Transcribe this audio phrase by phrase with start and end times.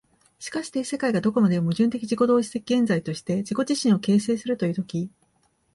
[0.39, 5.11] しかして世界がどこまでも矛盾的自己同一的現在として自己自身を形成するという時、